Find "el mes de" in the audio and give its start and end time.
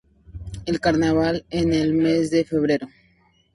1.73-2.43